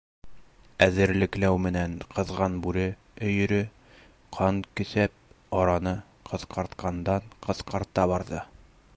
Эҙәрлекләү 0.83 1.57
менән 1.65 1.91
ҡыҙған 2.13 2.55
бүре 2.63 2.85
өйөрө 3.27 3.59
ҡан 4.37 4.61
көҫәп, 4.79 5.13
араны 5.61 5.93
ҡыҫҡартҡандан-ҡыҫҡарта 6.31 8.07
барҙы. 8.13 8.41